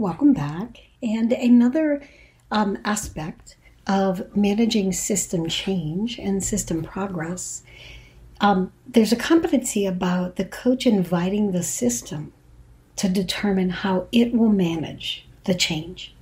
welcome 0.00 0.32
back. 0.32 0.78
And 1.02 1.30
another 1.30 2.02
um, 2.50 2.78
aspect 2.86 3.56
of 3.86 4.34
managing 4.34 4.92
system 4.92 5.46
change 5.48 6.18
and 6.18 6.42
system 6.42 6.82
progress, 6.82 7.62
um, 8.40 8.72
there's 8.88 9.12
a 9.12 9.16
competency 9.16 9.84
about 9.84 10.36
the 10.36 10.46
coach 10.46 10.86
inviting 10.86 11.52
the 11.52 11.62
system 11.62 12.32
to 12.96 13.10
determine 13.10 13.68
how 13.68 14.08
it 14.10 14.32
will 14.32 14.48
manage 14.48 15.26
the 15.44 15.54
change 15.54 16.14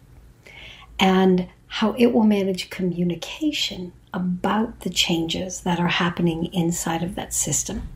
and 0.98 1.48
how 1.68 1.92
it 1.92 2.12
will 2.12 2.24
manage 2.24 2.70
communication 2.70 3.92
about 4.12 4.80
the 4.80 4.90
changes 4.90 5.60
that 5.60 5.78
are 5.78 5.88
happening 5.88 6.46
inside 6.52 7.04
of 7.04 7.14
that 7.14 7.32
system. 7.32 7.88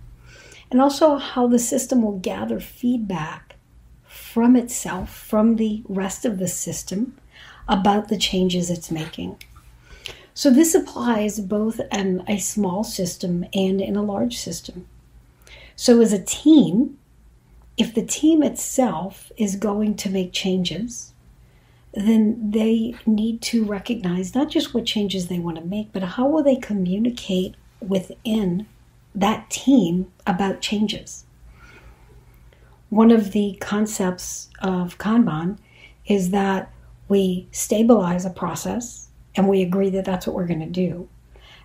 And 0.70 0.80
also 0.80 1.16
how 1.16 1.48
the 1.48 1.58
system 1.58 2.03
will 2.03 2.18
gather 2.18 2.61
feedback 2.61 3.51
from 4.32 4.57
itself, 4.57 5.14
from 5.14 5.57
the 5.57 5.82
rest 5.89 6.25
of 6.25 6.39
the 6.39 6.49
system, 6.49 7.14
about 7.68 8.09
the 8.09 8.17
changes 8.17 8.71
it's 8.71 8.91
making. 8.91 9.36
So 10.32 10.50
this 10.50 10.75
applies 10.75 11.39
both 11.39 11.81
in 11.93 12.25
a 12.27 12.39
small 12.39 12.82
system 12.82 13.45
and 13.53 13.81
in 13.81 13.95
a 13.95 14.03
large 14.03 14.39
system. 14.39 14.86
So 15.77 16.00
as 16.00 16.14
a 16.14 16.22
team, 16.22 16.96
if 17.77 17.95
the 17.95 18.07
team 18.07 18.43
itself 18.43 19.31
is 19.36 19.57
going 19.57 19.96
to 19.96 20.08
make 20.08 20.33
changes, 20.33 21.13
then 21.93 22.50
they 22.53 22.94
need 23.05 23.43
to 23.43 23.67
recognize 23.67 24.35
not 24.35 24.49
just 24.49 24.72
what 24.72 24.86
changes 24.86 25.29
they 25.29 25.39
want 25.39 25.58
to 25.58 25.64
make, 25.64 25.93
but 25.93 26.03
how 26.03 26.27
will 26.27 26.43
they 26.43 26.57
communicate 26.57 27.55
within 27.80 28.67
that 29.14 29.50
team 29.50 30.11
about 30.27 30.63
changes. 30.63 31.25
One 32.92 33.10
of 33.10 33.32
the 33.32 33.56
concepts 33.58 34.50
of 34.60 34.98
Kanban 34.98 35.56
is 36.04 36.28
that 36.28 36.70
we 37.08 37.48
stabilize 37.50 38.26
a 38.26 38.30
process 38.30 39.08
and 39.34 39.48
we 39.48 39.62
agree 39.62 39.88
that 39.88 40.04
that's 40.04 40.26
what 40.26 40.36
we're 40.36 40.46
going 40.46 40.60
to 40.60 40.66
do. 40.66 41.08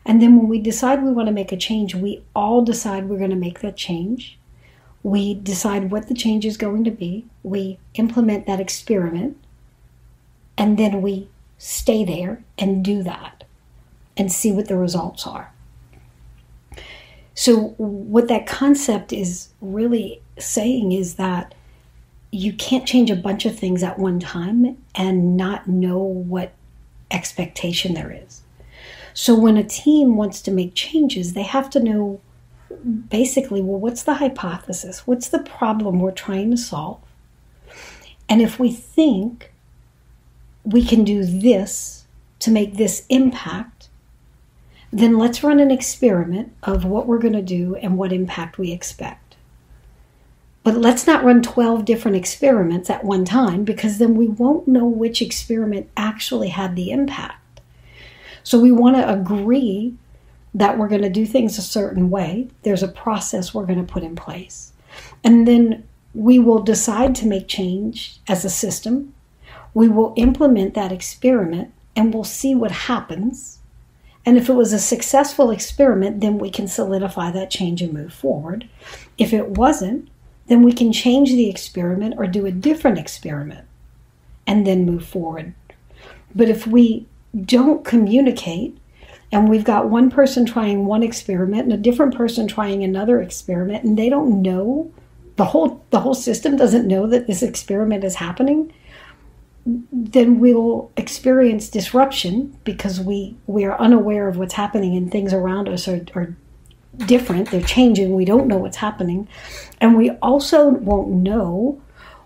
And 0.06 0.22
then 0.22 0.38
when 0.38 0.48
we 0.48 0.58
decide 0.58 1.04
we 1.04 1.12
want 1.12 1.28
to 1.28 1.34
make 1.34 1.52
a 1.52 1.58
change, 1.58 1.94
we 1.94 2.24
all 2.34 2.64
decide 2.64 3.10
we're 3.10 3.18
going 3.18 3.32
to 3.32 3.36
make 3.36 3.60
that 3.60 3.76
change. 3.76 4.40
We 5.04 5.34
decide 5.34 5.92
what 5.92 6.08
the 6.08 6.14
change 6.14 6.46
is 6.46 6.56
going 6.56 6.86
to 6.86 6.92
be. 6.92 7.26
We 7.44 7.78
implement 7.96 8.48
that 8.48 8.62
experiment. 8.62 9.36
And 10.58 10.80
then 10.80 11.02
we 11.02 11.28
stay 11.58 12.06
there 12.06 12.42
and 12.58 12.86
do 12.86 13.04
that 13.04 13.44
and 14.16 14.32
see 14.32 14.54
what 14.54 14.70
the 14.70 14.78
results 14.78 15.28
are. 15.28 15.52
So, 17.38 17.76
what 17.78 18.30
that 18.30 18.48
concept 18.48 19.14
is 19.14 19.50
really 19.62 20.24
saying 20.40 20.92
is 20.92 21.16
that 21.16 21.54
you 22.32 22.52
can't 22.52 22.88
change 22.88 23.12
a 23.12 23.16
bunch 23.16 23.46
of 23.46 23.56
things 23.56 23.84
at 23.84 24.00
one 24.00 24.20
time 24.20 24.76
and 24.96 25.38
not 25.38 25.68
know 25.68 26.00
what 26.00 26.54
expectation 27.12 27.94
there 27.94 28.12
is. 28.12 28.42
So 29.14 29.36
when 29.38 29.56
a 29.56 29.64
team 29.64 30.16
wants 30.16 30.42
to 30.42 30.52
make 30.52 30.74
changes, 30.74 31.34
they 31.34 31.44
have 31.44 31.70
to 31.70 31.80
know 31.80 32.22
basically, 33.08 33.62
well, 33.62 33.80
what's 33.80 34.02
the 34.02 34.16
hypothesis? 34.16 35.06
What's 35.06 35.30
the 35.30 35.40
problem 35.40 36.00
we're 36.00 36.12
trying 36.12 36.50
to 36.50 36.58
solve? 36.58 37.00
And 38.28 38.42
if 38.42 38.58
we 38.58 38.72
think 38.72 39.54
we 40.64 40.84
can 40.84 41.04
do 41.04 41.24
this 41.24 42.08
to 42.40 42.50
make 42.50 42.78
this 42.78 43.06
impact, 43.10 43.90
then 44.92 45.18
let's 45.18 45.44
run 45.44 45.60
an 45.60 45.72
experiment 45.72 46.54
of 46.64 46.86
what 46.86 47.08
we're 47.08 47.18
going 47.20 47.34
to 47.34 47.42
do 47.42 47.76
and 47.76 47.98
what 47.98 48.14
impact 48.14 48.58
we 48.58 48.72
expect. 48.72 49.36
But 50.64 50.78
let's 50.78 51.08
not 51.08 51.24
run 51.24 51.42
12 51.42 51.86
different 51.86 52.18
experiments 52.18 52.90
at 52.90 53.06
one 53.06 53.24
time 53.24 53.64
because 53.64 53.98
then 53.98 54.16
we 54.16 54.28
won't 54.28 54.68
know 54.68 54.86
which 54.86 55.22
experiment 55.22 55.90
actually 55.96 56.50
had 56.50 56.76
the 56.76 56.92
impact. 56.92 57.62
So 58.44 58.60
we 58.60 58.72
want 58.72 58.96
to 58.98 59.10
agree 59.10 59.96
that 60.54 60.78
we're 60.78 60.88
going 60.88 61.04
to 61.04 61.10
do 61.10 61.26
things 61.26 61.58
a 61.58 61.62
certain 61.62 62.10
way. 62.10 62.48
There's 62.64 62.84
a 62.84 62.88
process 62.88 63.54
we're 63.54 63.66
going 63.66 63.86
to 63.86 63.94
put 63.94 64.04
in 64.04 64.16
place. 64.16 64.74
And 65.24 65.48
then 65.48 65.88
we 66.14 66.40
will 66.40 66.62
decide 66.62 67.14
to 67.16 67.28
make 67.28 67.48
change 67.48 68.20
as 68.28 68.44
a 68.44 68.50
system. 68.50 69.14
We 69.74 69.88
will 69.88 70.14
implement 70.18 70.74
that 70.74 70.92
experiment 70.92 71.74
and 71.96 72.14
we'll 72.14 72.24
see 72.24 72.56
what 72.56 72.72
happens. 72.72 73.57
And 74.28 74.38
if 74.38 74.50
it 74.50 74.56
was 74.56 74.74
a 74.74 74.80
successful 74.80 75.52
experiment, 75.52 76.20
then 76.20 76.38
we 76.38 76.50
can 76.50 76.68
solidify 76.68 77.32
that 77.32 77.50
change 77.50 77.82
and 77.82 77.94
move 77.94 78.14
forward. 78.14 78.68
If 79.18 79.32
it 79.32 79.52
wasn't, 79.52 80.10
then 80.48 80.64
we 80.64 80.74
can 80.74 80.92
change 80.92 81.30
the 81.30 81.50
experiment 81.50 82.16
or 82.18 82.28
do 82.28 82.46
a 82.46 82.52
different 82.52 83.00
experiment 83.00 83.66
and 84.46 84.68
then 84.68 84.86
move 84.86 85.06
forward. 85.06 85.54
But 86.36 86.50
if 86.50 86.68
we 86.68 87.08
don't 87.46 87.86
communicate 87.86 88.78
and 89.32 89.48
we've 89.48 89.64
got 89.64 89.90
one 89.90 90.12
person 90.12 90.46
trying 90.46 90.86
one 90.86 91.04
experiment 91.04 91.64
and 91.64 91.72
a 91.72 91.78
different 91.78 92.14
person 92.14 92.50
trying 92.50 92.84
another 92.84 93.22
experiment 93.22 93.86
and 93.86 93.98
they 93.98 94.10
don't 94.10 94.42
know 94.42 94.92
the 95.38 95.46
whole 95.46 95.86
the 95.92 96.02
whole 96.02 96.16
system 96.16 96.58
doesn't 96.58 96.86
know 96.86 97.08
that 97.08 97.28
this 97.28 97.44
experiment 97.44 98.04
is 98.04 98.16
happening 98.16 98.74
then 99.92 100.40
we'll 100.40 100.92
experience 100.96 101.68
disruption 101.68 102.58
because 102.64 103.02
we 103.02 103.36
we 103.48 103.66
are 103.66 103.78
unaware 103.80 104.28
of 104.30 104.38
what's 104.38 104.54
happening 104.54 104.96
and 104.96 105.12
things 105.12 105.34
around 105.34 105.68
us 105.68 105.88
are, 105.88 106.06
are 106.16 106.36
different, 107.06 107.52
they're 107.52 107.62
changing, 107.62 108.16
we 108.16 108.26
don't 108.26 108.48
know 108.48 108.58
what's 108.58 108.78
happening. 108.78 109.28
And 109.80 109.96
we 109.98 110.12
also 110.22 110.70
won't 110.70 111.10
know 111.10 111.82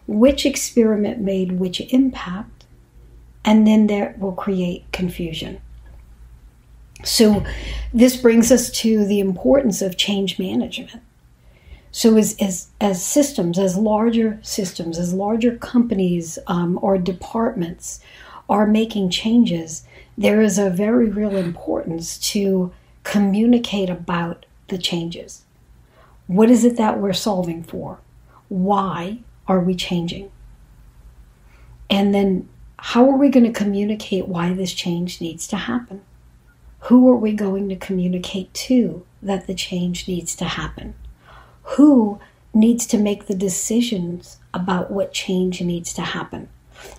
which 0.07 0.45
experiment 0.45 1.19
made 1.19 1.53
which 1.53 1.81
impact, 1.93 2.65
and 3.43 3.65
then 3.65 3.87
there 3.87 4.15
will 4.17 4.33
create 4.33 4.85
confusion. 4.91 5.61
So, 7.03 7.43
this 7.93 8.15
brings 8.15 8.51
us 8.51 8.69
to 8.81 9.05
the 9.05 9.19
importance 9.19 9.81
of 9.81 9.97
change 9.97 10.37
management. 10.37 11.01
So, 11.93 12.17
as, 12.17 12.37
as, 12.39 12.69
as 12.79 13.03
systems, 13.03 13.59
as 13.59 13.75
larger 13.75 14.39
systems, 14.41 14.97
as 14.97 15.13
larger 15.13 15.57
companies 15.57 16.39
um, 16.47 16.79
or 16.81 16.97
departments 16.97 17.99
are 18.49 18.65
making 18.65 19.09
changes, 19.09 19.83
there 20.17 20.41
is 20.41 20.57
a 20.57 20.69
very 20.69 21.09
real 21.09 21.35
importance 21.35 22.17
to 22.19 22.71
communicate 23.03 23.89
about 23.89 24.45
the 24.69 24.77
changes. 24.77 25.43
What 26.27 26.49
is 26.49 26.63
it 26.63 26.77
that 26.77 26.99
we're 26.99 27.13
solving 27.13 27.63
for? 27.63 27.99
Why 28.47 29.19
are 29.47 29.59
we 29.59 29.75
changing? 29.75 30.31
And 31.89 32.13
then 32.13 32.47
how 32.77 33.09
are 33.09 33.17
we 33.17 33.29
going 33.29 33.45
to 33.45 33.51
communicate 33.51 34.29
why 34.29 34.53
this 34.53 34.73
change 34.73 35.19
needs 35.19 35.45
to 35.49 35.57
happen? 35.57 36.01
Who 36.85 37.09
are 37.09 37.17
we 37.17 37.33
going 37.33 37.67
to 37.69 37.75
communicate 37.75 38.53
to 38.53 39.05
that 39.21 39.45
the 39.45 39.53
change 39.53 40.07
needs 40.07 40.35
to 40.37 40.45
happen? 40.45 40.95
Who 41.75 42.19
needs 42.53 42.85
to 42.87 42.97
make 42.97 43.27
the 43.27 43.35
decisions 43.35 44.37
about 44.53 44.91
what 44.91 45.13
change 45.13 45.61
needs 45.61 45.93
to 45.93 46.01
happen? 46.01 46.49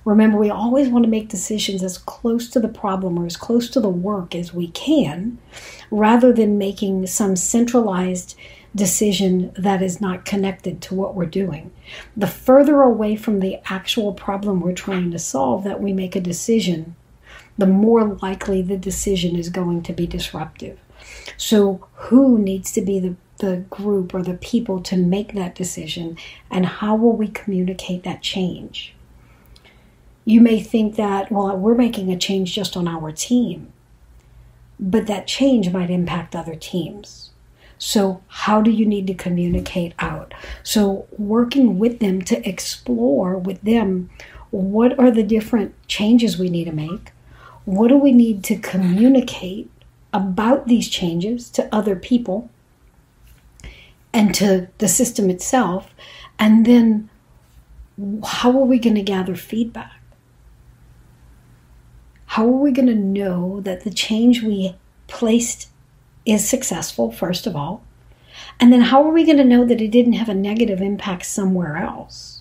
Remember, 0.05 0.39
we 0.39 0.51
always 0.51 0.89
want 0.89 1.05
to 1.05 1.11
make 1.11 1.29
decisions 1.29 1.83
as 1.83 1.99
close 1.99 2.49
to 2.51 2.61
the 2.61 2.69
problem 2.69 3.19
or 3.19 3.27
as 3.27 3.37
close 3.37 3.69
to 3.71 3.81
the 3.81 3.89
work 3.89 4.35
as 4.35 4.55
we 4.55 4.69
can, 4.69 5.39
rather 5.91 6.33
than 6.33 6.57
making 6.57 7.07
some 7.07 7.37
centralized 7.37 8.37
decision 8.75 9.53
that 9.59 9.83
is 9.83 10.01
not 10.01 10.25
connected 10.25 10.81
to 10.81 10.95
what 10.95 11.15
we're 11.15 11.27
doing. 11.27 11.71
The 12.17 12.27
further 12.27 12.81
away 12.81 13.17
from 13.17 13.41
the 13.41 13.59
actual 13.71 14.15
problem 14.15 14.61
we're 14.61 14.73
trying 14.73 15.11
to 15.11 15.19
solve 15.19 15.65
that 15.65 15.83
we 15.83 15.93
make 15.93 16.17
a 16.17 16.21
decision, 16.21 16.97
the 17.59 17.67
more 17.67 18.05
likely 18.23 18.63
the 18.63 18.79
decision 18.79 19.37
is 19.37 19.51
going 19.51 19.83
to 19.83 19.93
be 19.93 20.07
disruptive. 20.07 20.79
So, 21.37 21.87
who 21.95 22.39
needs 22.39 22.73
to 22.73 22.81
be 22.81 23.01
the, 23.01 23.17
the 23.43 23.59
group 23.69 24.15
or 24.15 24.23
the 24.23 24.35
people 24.35 24.81
to 24.81 24.97
make 24.97 25.35
that 25.35 25.55
decision, 25.55 26.17
and 26.51 26.65
how 26.65 26.97
will 26.97 27.17
we 27.17 27.29
communicate 27.29 28.05
that 28.05 28.23
change? 28.23 28.95
You 30.25 30.41
may 30.41 30.61
think 30.61 30.97
that, 30.97 31.31
well, 31.31 31.55
we're 31.57 31.75
making 31.75 32.11
a 32.11 32.17
change 32.17 32.55
just 32.55 32.77
on 32.77 32.89
our 32.89 33.13
team 33.13 33.73
but 34.83 35.07
that 35.07 35.29
change 35.29 35.71
might 35.71 35.91
impact 35.91 36.35
other 36.35 36.57
teams. 36.57 37.31
So, 37.79 38.21
how 38.27 38.61
do 38.61 38.71
you 38.71 38.85
need 38.85 39.07
to 39.07 39.15
communicate 39.15 39.95
out? 39.99 40.35
So, 40.63 41.07
working 41.17 41.79
with 41.79 42.01
them 42.01 42.23
to 42.23 42.47
explore 42.49 43.37
with 43.37 43.63
them 43.63 44.11
what 44.51 44.99
are 44.99 45.11
the 45.11 45.23
different 45.23 45.75
changes 45.89 46.37
we 46.37 46.51
need 46.51 46.65
to 46.65 46.73
make? 46.73 47.13
What 47.65 47.89
do 47.89 47.97
we 47.97 48.13
need 48.13 48.45
to 48.45 48.57
communicate 48.57 49.71
about 50.13 50.67
these 50.67 50.89
changes 50.89 51.49
to 51.51 51.75
other 51.75 51.97
people 51.97 52.51
and 54.13 54.35
to 54.35 54.69
the 54.79 54.89
system 54.89 55.31
itself? 55.31 55.95
And 56.39 56.67
then, 56.67 57.11
how 58.25 58.51
are 58.51 58.65
we 58.65 58.79
going 58.79 58.97
to 58.97 59.03
gather 59.03 59.37
feedback? 59.37 60.01
How 62.27 62.47
are 62.47 62.63
we 62.63 62.73
going 62.73 62.89
to 62.89 62.95
know 62.95 63.61
that 63.61 63.85
the 63.85 63.91
change 63.91 64.43
we 64.43 64.75
placed 65.07 65.69
is 66.25 66.49
successful, 66.49 67.13
first 67.13 67.47
of 67.47 67.55
all? 67.55 67.85
And 68.59 68.73
then 68.73 68.81
how 68.81 69.05
are 69.05 69.13
we 69.13 69.25
going 69.25 69.39
to 69.39 69.45
know 69.45 69.65
that 69.65 69.81
it 69.81 69.91
didn't 69.91 70.15
have 70.15 70.29
a 70.29 70.35
negative 70.35 70.81
impact 70.81 71.27
somewhere 71.27 71.77
else? 71.77 72.41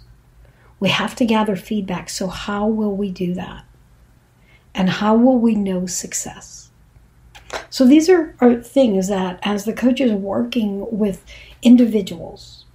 We 0.80 0.90
have 0.90 1.16
to 1.16 1.26
gather 1.26 1.56
feedback. 1.56 2.10
So, 2.10 2.28
how 2.28 2.68
will 2.68 2.96
we 2.96 3.12
do 3.12 3.34
that? 3.34 3.66
And 4.74 4.90
how 4.90 5.16
will 5.16 5.38
we 5.38 5.56
know 5.56 5.86
success? 5.86 6.72
So, 7.70 7.86
these 7.86 8.10
are, 8.10 8.36
are 8.40 8.56
things 8.56 9.10
that, 9.10 9.40
as 9.44 9.66
the 9.66 9.74
coach 9.74 10.00
is 10.00 10.12
working 10.12 10.88
with 10.90 11.26
individuals, 11.62 12.66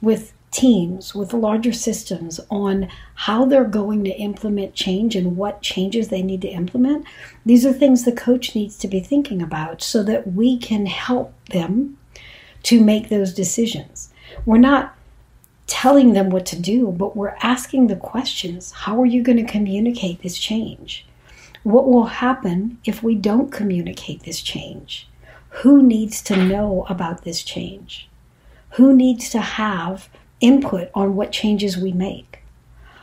with 0.00 0.32
teams, 0.50 1.14
with 1.14 1.32
larger 1.32 1.72
systems 1.72 2.40
on 2.50 2.88
how 3.14 3.44
they're 3.44 3.64
going 3.64 4.04
to 4.04 4.10
implement 4.10 4.74
change 4.74 5.14
and 5.14 5.36
what 5.36 5.62
changes 5.62 6.08
they 6.08 6.22
need 6.22 6.40
to 6.42 6.48
implement, 6.48 7.04
these 7.44 7.66
are 7.66 7.72
things 7.72 8.04
the 8.04 8.12
coach 8.12 8.54
needs 8.54 8.76
to 8.78 8.88
be 8.88 9.00
thinking 9.00 9.42
about 9.42 9.82
so 9.82 10.02
that 10.02 10.32
we 10.32 10.56
can 10.56 10.86
help 10.86 11.32
them 11.50 11.98
to 12.62 12.82
make 12.82 13.08
those 13.08 13.34
decisions. 13.34 14.12
We're 14.44 14.58
not 14.58 14.94
telling 15.66 16.12
them 16.12 16.30
what 16.30 16.46
to 16.46 16.58
do, 16.58 16.88
but 16.90 17.16
we're 17.16 17.36
asking 17.42 17.86
the 17.86 17.96
questions 17.96 18.72
How 18.72 19.00
are 19.00 19.06
you 19.06 19.22
going 19.22 19.38
to 19.38 19.52
communicate 19.52 20.22
this 20.22 20.38
change? 20.38 21.06
What 21.62 21.88
will 21.88 22.06
happen 22.06 22.78
if 22.84 23.02
we 23.02 23.14
don't 23.14 23.52
communicate 23.52 24.22
this 24.22 24.40
change? 24.40 25.08
Who 25.62 25.82
needs 25.82 26.22
to 26.22 26.36
know 26.36 26.86
about 26.88 27.24
this 27.24 27.42
change? 27.42 28.07
Who 28.78 28.94
needs 28.94 29.28
to 29.30 29.40
have 29.40 30.08
input 30.40 30.88
on 30.94 31.16
what 31.16 31.32
changes 31.32 31.76
we 31.76 31.90
make? 31.90 32.44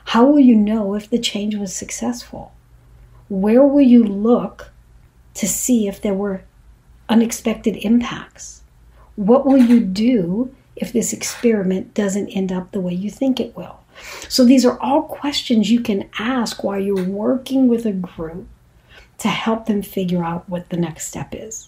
How 0.05 0.25
will 0.25 0.39
you 0.39 0.55
know 0.55 0.93
if 0.93 1.09
the 1.09 1.19
change 1.19 1.53
was 1.55 1.75
successful? 1.75 2.53
Where 3.27 3.61
will 3.61 3.81
you 3.81 4.01
look 4.01 4.71
to 5.33 5.45
see 5.45 5.89
if 5.89 6.01
there 6.01 6.13
were 6.13 6.43
unexpected 7.09 7.75
impacts? 7.75 8.61
What 9.17 9.45
will 9.45 9.57
you 9.57 9.81
do 9.81 10.55
if 10.77 10.93
this 10.93 11.11
experiment 11.11 11.93
doesn't 11.93 12.29
end 12.29 12.53
up 12.53 12.71
the 12.71 12.79
way 12.79 12.93
you 12.93 13.11
think 13.11 13.41
it 13.41 13.53
will? 13.57 13.81
So, 14.29 14.45
these 14.45 14.65
are 14.65 14.79
all 14.79 15.01
questions 15.01 15.69
you 15.69 15.81
can 15.81 16.09
ask 16.17 16.63
while 16.63 16.79
you're 16.79 17.03
working 17.03 17.67
with 17.67 17.85
a 17.85 17.91
group 17.91 18.47
to 19.17 19.27
help 19.27 19.65
them 19.65 19.81
figure 19.81 20.23
out 20.23 20.47
what 20.47 20.69
the 20.69 20.77
next 20.77 21.09
step 21.09 21.35
is. 21.35 21.67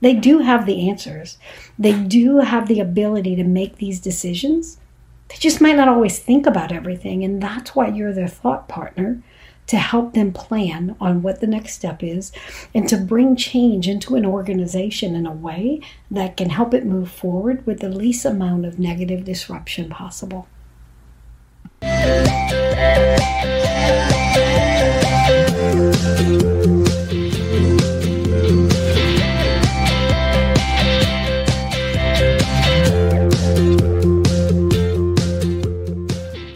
They 0.00 0.14
do 0.14 0.38
have 0.38 0.66
the 0.66 0.88
answers, 0.88 1.38
they 1.78 1.92
do 1.92 2.38
have 2.40 2.68
the 2.68 2.80
ability 2.80 3.36
to 3.36 3.44
make 3.44 3.76
these 3.76 4.00
decisions. 4.00 4.78
They 5.28 5.36
just 5.36 5.60
might 5.60 5.76
not 5.76 5.88
always 5.88 6.18
think 6.20 6.46
about 6.46 6.70
everything, 6.70 7.24
and 7.24 7.42
that's 7.42 7.74
why 7.74 7.88
you're 7.88 8.12
their 8.12 8.28
thought 8.28 8.68
partner 8.68 9.22
to 9.66 9.76
help 9.76 10.14
them 10.14 10.32
plan 10.32 10.96
on 11.00 11.22
what 11.22 11.40
the 11.40 11.46
next 11.46 11.74
step 11.74 12.02
is 12.02 12.32
and 12.74 12.88
to 12.88 12.96
bring 12.96 13.36
change 13.36 13.88
into 13.88 14.14
an 14.14 14.24
organization 14.24 15.14
in 15.14 15.26
a 15.26 15.32
way 15.32 15.80
that 16.10 16.36
can 16.36 16.50
help 16.50 16.72
it 16.72 16.86
move 16.86 17.10
forward 17.10 17.66
with 17.66 17.80
the 17.80 17.88
least 17.88 18.24
amount 18.24 18.64
of 18.64 18.78
negative 18.78 19.24
disruption 19.24 19.90
possible. 19.90 20.46